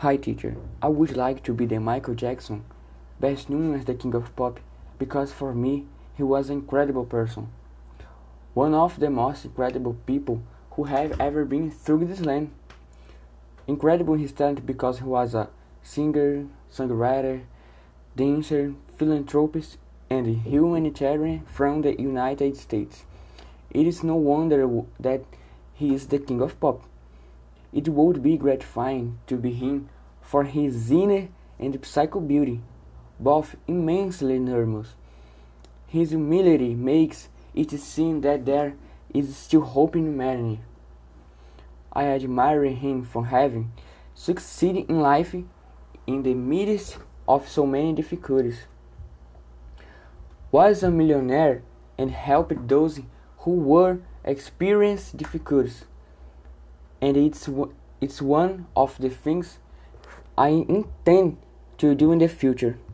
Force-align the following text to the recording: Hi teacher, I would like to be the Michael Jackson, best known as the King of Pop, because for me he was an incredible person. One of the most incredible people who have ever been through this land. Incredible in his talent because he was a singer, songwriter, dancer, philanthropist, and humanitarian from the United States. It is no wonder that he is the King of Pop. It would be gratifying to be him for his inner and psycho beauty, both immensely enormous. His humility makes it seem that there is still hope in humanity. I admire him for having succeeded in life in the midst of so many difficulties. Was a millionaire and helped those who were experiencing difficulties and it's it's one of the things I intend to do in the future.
Hi 0.00 0.18
teacher, 0.18 0.56
I 0.82 0.88
would 0.88 1.16
like 1.16 1.42
to 1.44 1.54
be 1.54 1.64
the 1.64 1.80
Michael 1.80 2.14
Jackson, 2.14 2.66
best 3.18 3.48
known 3.48 3.74
as 3.74 3.86
the 3.86 3.94
King 3.94 4.14
of 4.14 4.36
Pop, 4.36 4.60
because 4.98 5.32
for 5.32 5.54
me 5.54 5.86
he 6.14 6.22
was 6.22 6.50
an 6.50 6.58
incredible 6.58 7.06
person. 7.06 7.48
One 8.52 8.74
of 8.74 9.00
the 9.00 9.08
most 9.08 9.46
incredible 9.46 9.96
people 10.04 10.42
who 10.72 10.84
have 10.84 11.18
ever 11.18 11.46
been 11.46 11.70
through 11.70 12.04
this 12.04 12.20
land. 12.20 12.50
Incredible 13.66 14.12
in 14.12 14.20
his 14.20 14.32
talent 14.32 14.66
because 14.66 14.98
he 14.98 15.04
was 15.04 15.34
a 15.34 15.48
singer, 15.82 16.44
songwriter, 16.70 17.44
dancer, 18.14 18.74
philanthropist, 18.98 19.78
and 20.10 20.26
humanitarian 20.44 21.46
from 21.46 21.80
the 21.80 21.98
United 21.98 22.58
States. 22.58 23.04
It 23.70 23.86
is 23.86 24.04
no 24.04 24.16
wonder 24.16 24.68
that 25.00 25.22
he 25.72 25.94
is 25.94 26.08
the 26.08 26.18
King 26.18 26.42
of 26.42 26.60
Pop. 26.60 26.82
It 27.76 27.90
would 27.90 28.22
be 28.22 28.38
gratifying 28.38 29.18
to 29.26 29.36
be 29.36 29.52
him 29.52 29.90
for 30.22 30.44
his 30.44 30.90
inner 30.90 31.28
and 31.58 31.84
psycho 31.84 32.20
beauty, 32.20 32.62
both 33.20 33.54
immensely 33.68 34.36
enormous. 34.36 34.94
His 35.86 36.08
humility 36.08 36.74
makes 36.74 37.28
it 37.54 37.70
seem 37.78 38.22
that 38.22 38.46
there 38.46 38.76
is 39.12 39.36
still 39.36 39.60
hope 39.60 39.94
in 39.94 40.06
humanity. 40.06 40.60
I 41.92 42.04
admire 42.06 42.64
him 42.64 43.04
for 43.04 43.26
having 43.26 43.72
succeeded 44.14 44.88
in 44.88 45.00
life 45.00 45.34
in 46.06 46.22
the 46.22 46.32
midst 46.32 46.96
of 47.28 47.46
so 47.46 47.66
many 47.66 47.92
difficulties. 47.92 48.60
Was 50.50 50.82
a 50.82 50.90
millionaire 50.90 51.62
and 51.98 52.10
helped 52.10 52.68
those 52.68 53.00
who 53.40 53.50
were 53.50 53.98
experiencing 54.24 55.18
difficulties 55.18 55.84
and 57.00 57.16
it's 57.16 57.48
it's 58.00 58.22
one 58.22 58.66
of 58.76 58.98
the 58.98 59.10
things 59.10 59.58
I 60.36 60.48
intend 60.48 61.38
to 61.78 61.94
do 61.94 62.12
in 62.12 62.18
the 62.18 62.28
future. 62.28 62.78